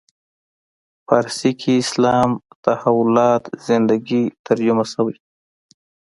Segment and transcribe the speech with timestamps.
[1.05, 2.29] فارسي کې اسلام
[2.63, 5.15] تحولات زندگی ترجمه شوی.